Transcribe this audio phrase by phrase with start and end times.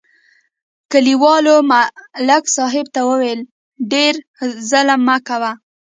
[0.91, 3.39] کلیوالو ملک صاحب ته وویل:
[3.91, 4.13] ډېر
[4.69, 5.51] ظلم مه کوه